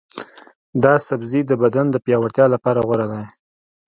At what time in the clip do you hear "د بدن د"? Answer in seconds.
1.45-1.95